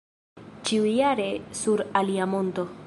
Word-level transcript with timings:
Ĉiujare 0.69 1.29
sur 1.61 1.87
alia 2.03 2.31
monto. 2.35 2.69